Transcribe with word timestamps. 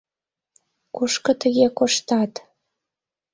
Кушко 0.95 1.31
тыге 1.41 1.67
коштат? 1.77 2.33